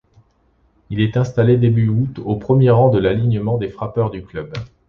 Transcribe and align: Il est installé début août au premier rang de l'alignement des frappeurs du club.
Il 0.89 0.99
est 0.99 1.15
installé 1.15 1.57
début 1.57 1.87
août 1.87 2.17
au 2.25 2.35
premier 2.35 2.71
rang 2.71 2.89
de 2.89 2.97
l'alignement 2.97 3.59
des 3.59 3.69
frappeurs 3.69 4.09
du 4.09 4.23
club. 4.25 4.51